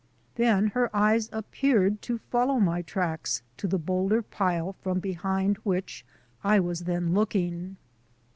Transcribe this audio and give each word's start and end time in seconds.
Then 0.33 0.69
her 0.69 0.89
eyes 0.95 1.29
appeared 1.31 2.01
to 2.09 2.17
follow 2.17 2.59
my 2.59 2.81
tracks 2.81 3.43
to 3.57 3.67
the 3.67 3.77
boulder 3.77 4.23
pile 4.23 4.73
from 4.81 4.99
behind 4.99 5.57
which 5.57 6.03
I 6.43 6.59
was 6.59 6.85
then 6.85 7.13
looking. 7.13 7.77